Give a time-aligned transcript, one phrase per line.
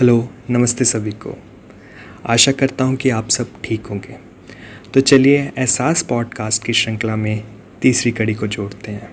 [0.00, 1.38] Hello, नमस्ते सभी को।
[2.26, 4.16] आशा करता हूँ कि आप सब ठीक होंगे।
[4.94, 7.44] तो चलिए एहसास पॉडकास्ट की श्रृंखला में
[7.82, 9.10] तीसरी कड़ी को जोड़ते हैं।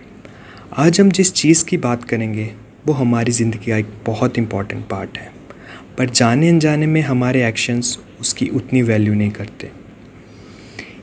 [0.77, 2.53] आज हम जिस चीज़ की बात करेंगे,
[2.85, 5.31] वो हमारी ज़िंदगी का एक बहुत इंपॉर्टेंट पार्ट है।
[5.97, 9.71] पर जाने अनजाने में हमारे एक्शंस उसकी उतनी वैल्यू नहीं करते।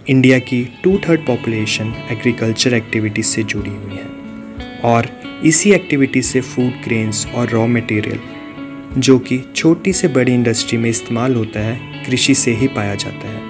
[0.09, 4.07] इंडिया की two third population agriculture activities से जुड़ी हुई है।
[4.81, 5.09] और
[5.45, 8.21] इसी एक्टिविटी से फ़ूड ग्रेन्स और रॉ मटेरियल
[8.99, 13.29] जो कि छोटी से बड़ी इंडस्ट्री में इस्तेमाल होता है, कृषि से ही पाया जाता
[13.29, 13.41] है।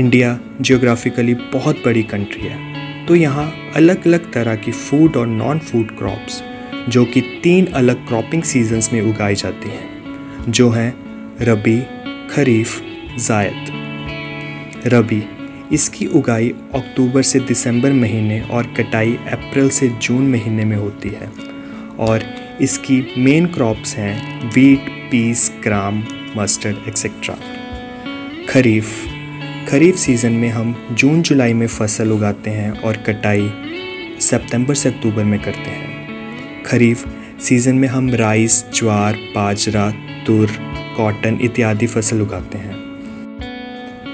[0.00, 5.58] इंडिया जियोग्राफिकली बहुत बड़ी कंट्री है। तो यहाँ अलग अलग तरह की फ़ूड और नॉन
[5.58, 6.42] फ़ूड क्रॉप्स
[6.88, 10.12] जो कि तीन अलग क्रॉपिंग सीजन्स में उगाई जाती हैं,
[10.48, 10.94] जो हैं
[11.40, 11.80] रबी,
[12.34, 12.80] खरीफ,
[13.18, 13.64] जायद।
[14.86, 15.22] रबी,
[15.72, 21.32] इसकी उगाई अक्टूबर से दिसंबर महीने और कटाई अप्रैल से जून महीने में होती है
[21.98, 26.04] और इसकी मेन क्रॉप्स हैं wheat peas gram
[26.36, 27.36] mustard etcetera
[28.48, 28.86] kharif.
[29.68, 33.52] Kharif season में हम जून, जुलाई में फ़सल उगाते हैं और कटाई
[34.20, 37.04] सितंबर से अक्टूबर में करते हैं। खरीफ
[37.40, 39.90] सीज़न में हम राइस ज्वार, बाजरा,
[40.26, 40.50] तुर
[40.96, 42.74] कॉटन इत्यादि फ़सल उगाते हैं।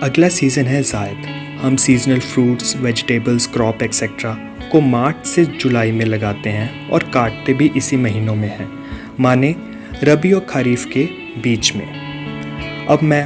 [0.03, 1.27] अगला सीज़न है जायद।
[1.63, 7.55] हम seasonal fruits vegetables crop etcetera को मार्च से जुलाई में लगाते हैं और काटते
[7.55, 8.69] भी इसी महीनों में हैं,
[9.21, 9.55] माने
[10.05, 11.05] रबी और खरीफ के
[11.43, 13.25] बीच में। अब मैं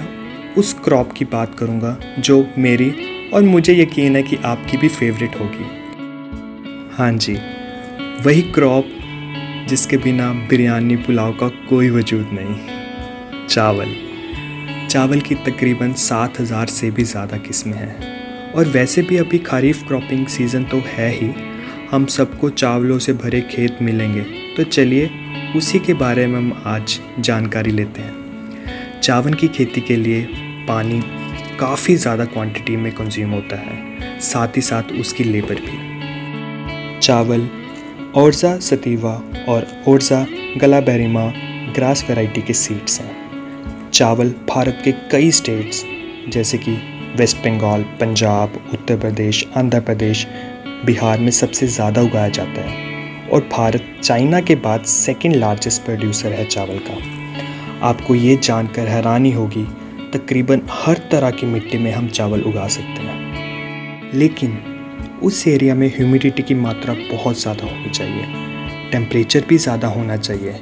[0.55, 2.93] उस क्रॉप की बात करूँगा जो मेरी
[3.35, 5.67] और मुझे यकीन है कि आपकी भी फेवरेट होगी।
[6.97, 7.35] हाँ जी,
[8.25, 8.87] वही क्रॉप
[9.69, 13.95] जिसके बिना बिरयानी पुलाव का कोई वजूद नहीं। चावल।
[14.89, 18.20] चावल की तकरीबन सात हज़ार से भी ज़्यादा किस्में हैं।
[18.57, 21.31] और वैसे भी अभी खरीफ क्रॉपिंग सीज़न तो है ही।
[21.91, 24.21] हम सबको चावलों से भरे खेत मिलेंगे।
[24.57, 25.11] तो चलिए,
[25.57, 30.23] उसी के बारे में हम आज जानकारी लेते हैं। चावल की खेती के लिए
[30.69, 31.03] पानी
[31.61, 37.49] काफ़ी ज़्यादा क्वांटिटी में कंज्यूम होता है। साथ ही साथ उसकी लेबर भी। चावल
[38.15, 39.13] औरजा सतीवा
[39.49, 41.27] और औरजा गलाबेरिमा,
[41.75, 45.85] ग्रास वैरायटी के सीड्स हैं। चावल भारत के कई स्टेट्स
[46.29, 46.77] जैसे कि
[47.21, 50.27] वेस्ट बंगाल, पंजाब, उत्तर प्रदेश, आंध्र प्रदेश,
[50.87, 56.33] बिहार में सबसे ज़्यादा उगाया जाता है। और भारत चाइना के बाद सेकेंड लार्जेस्ट प्रोड्यूसर
[56.33, 59.65] है चावल का। आपको ये जानकर हैरानी होगी,
[60.13, 64.59] तकरीबन हर तरह की मिट्टी में हम चावल उगा सकते हैं। लेकिन
[65.23, 70.53] उस एरिया में ह्यूमिडिटी की मात्रा बहुत ज़्यादा होनी चाहिए। टेम्परेचर भी ज़्यादा होना चाहिए।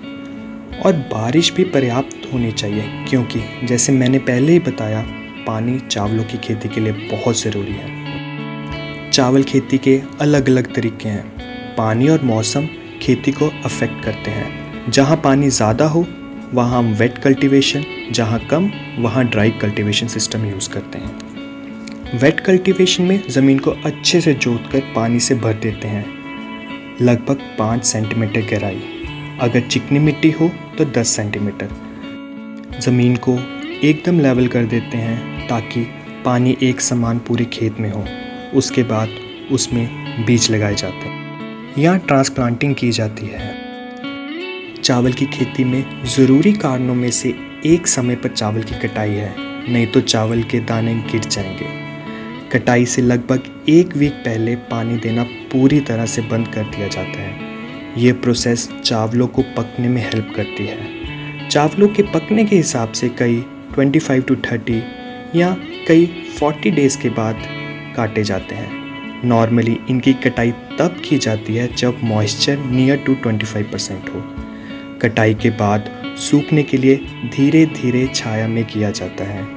[0.86, 5.04] और बारिश भी पर्याप्त होनी चाहिए, क्योंकि जैसे मैंने पहले ही बताया
[5.48, 11.08] पानी चावलों की खेती के लिए बहुत ज़रूरी है। चावल खेती के अलग अलग तरीके
[11.08, 12.66] हैं। पानी और मौसम
[13.02, 16.04] खेती को अफेक्ट करते हैं। जहाँ पानी ज़्यादा हो,
[16.54, 23.02] वहाँ हम वेट कल्टीवेशन जहाँ कम, वहाँ ड्राई कल्टीवेशन सिस्टम यूज़ करते हैं। वेट कल्टीवेशन
[23.02, 26.04] में ज़मीन को अच्छे से जोत कर पानी से भर देते हैं।
[27.02, 28.82] लगभग पाँच सेंटीमीटर गहराई।
[29.40, 33.38] अगर चिकनी मिट्टी हो तो दस सेंटीमीटर ज़मीन को
[33.84, 35.88] एकदम लेवल कर देते हैं। ताकि
[36.24, 38.04] पानी एक समान पूरे खेत में हो।
[38.54, 39.08] उसके बाद
[39.52, 39.88] उसमें
[40.26, 41.28] बीज लगाए जाते हैं।
[41.78, 43.54] यहाँ ट्रांसप्लांटिंग की जाती है।
[44.82, 47.34] चावल की खेती में ज़रूरी कारणों में से
[47.66, 49.34] एक समय पर चावल की कटाई है,
[49.72, 51.88] नहीं तो चावल के दाने गिर जाएँगे।
[52.52, 57.20] कटाई से लगभग एक वीक पहले पानी देना पूरी तरह से बंद कर दिया जाता
[57.20, 57.36] है।
[57.98, 60.98] ये प्रोसेस चावलों को पकने में हेल्प करती है।
[61.48, 64.82] चावलों के पकने के हिसाब से कई 25 टू 30
[65.36, 65.56] या
[65.88, 66.06] कई
[66.38, 67.38] 40 डेज़ के बाद
[67.96, 68.78] काटे जाते हैं।
[69.24, 74.34] नॉर्मली इनकी कटाई तब की जाती है जब मॉइस्चर नियर टू 25 परसेंट हो।
[75.02, 79.48] कटाई के बाद सूखने के लिए धीरे धीरे छाया में किया जाता है।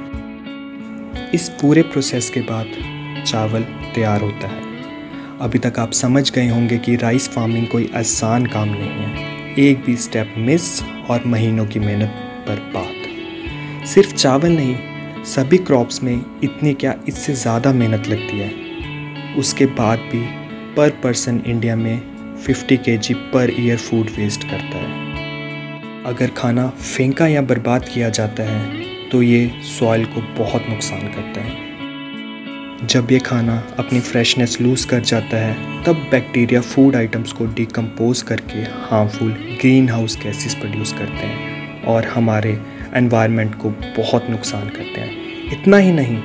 [1.33, 2.67] इस पूरे प्रोसेस के बाद
[3.25, 3.61] चावल
[3.95, 4.61] तैयार होता है।
[5.41, 9.83] अभी तक आप समझ गए होंगे कि राइस फ़ार्मिंग कोई आसान काम नहीं है। एक
[9.85, 12.09] भी स्टेप मिस और महीनों की मेहनत
[12.47, 14.75] बर्बाद। सिर्फ़ चावल नहीं
[15.25, 16.13] सभी क्रॉप्स में
[16.43, 20.21] इतनी क्या इससे ज़्यादा मेहनत लगती है। उसके बाद भी
[20.75, 22.01] पर पर्सन इंडिया में
[22.45, 28.43] 50 के पर ईयर फ़ूड वेस्ट करता है। अगर खाना फेंका या बर्बाद किया जाता
[28.43, 34.87] है तो ये सॉइल को बहुत नुकसान करता है। जब ये खाना अपनी फ्रेशनेस लूज़
[34.87, 40.93] कर जाता है, तब बैक्टीरिया फ़ूड आइटम्स को डिकम्पोज करके harmful greenhouse gases produce
[40.93, 42.59] करते हैं और हमारे
[42.95, 46.17] एनवायरनमेंट को बहुत नुकसान करते हैं। इतना ही नहीं,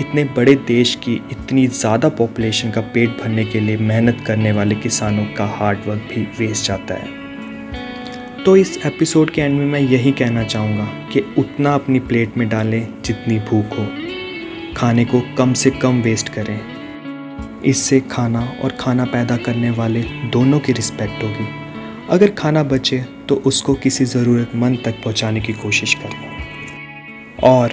[0.00, 4.74] इतने बड़े देश की इतनी ज़्यादा पॉपुलेशन का पेट भरने के लिए मेहनत करने वाले
[4.74, 10.12] किसानों का हार्डवर्क भी वेस्ट जाता है। तो इस एपिसोड के एंड में मैं यही
[10.12, 13.86] कहना चाहूँगा कि उतना अपनी प्लेट में डालें जितनी भूख हो।
[14.76, 16.60] खाने को कम से कम वेस्ट करें।
[17.64, 20.02] इससे खाना और खाना पैदा करने वाले
[20.32, 21.46] दोनों की रिस्पेक्ट होगी।
[22.10, 27.72] अगर खाना बचे तो उसको किसी ज़रूरतमंद तक पहुँचाने की कोशिश करें। और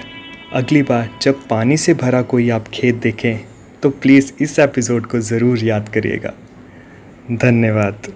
[0.52, 3.36] अगली बार जब पानी से भरा कोई आप खेत देखें
[3.82, 6.32] तो प्लीज़ इस एपिसोड को ज़रूर याद करिएगा।
[7.32, 8.12] धन्यवाद।